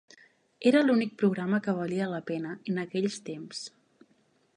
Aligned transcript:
Era 0.69 0.79
l'únic 0.85 1.11
programa 1.23 1.59
que 1.67 1.75
valia 1.79 2.07
la 2.13 2.21
pena 2.31 2.55
en 2.73 2.81
aquells 2.85 3.19
temps. 3.29 3.61